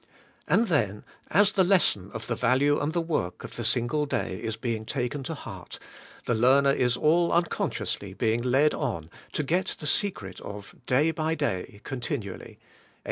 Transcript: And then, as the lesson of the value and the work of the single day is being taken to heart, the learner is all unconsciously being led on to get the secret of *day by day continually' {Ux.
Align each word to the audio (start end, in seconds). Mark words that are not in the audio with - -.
And 0.47 0.67
then, 0.67 1.03
as 1.29 1.51
the 1.51 1.63
lesson 1.63 2.09
of 2.13 2.25
the 2.25 2.33
value 2.33 2.79
and 2.79 2.91
the 2.91 2.99
work 3.01 3.43
of 3.43 3.55
the 3.55 3.63
single 3.63 4.07
day 4.07 4.39
is 4.41 4.55
being 4.57 4.83
taken 4.83 5.21
to 5.25 5.35
heart, 5.35 5.77
the 6.25 6.33
learner 6.33 6.71
is 6.71 6.97
all 6.97 7.31
unconsciously 7.31 8.15
being 8.15 8.41
led 8.41 8.73
on 8.73 9.11
to 9.33 9.43
get 9.43 9.75
the 9.77 9.85
secret 9.85 10.41
of 10.41 10.73
*day 10.87 11.11
by 11.11 11.35
day 11.35 11.81
continually' 11.83 12.53
{Ux. 12.59 12.67